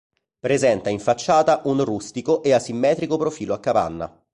[0.39, 4.23] Presenta in facciata un rustico e asimmetrico profilo a capanna.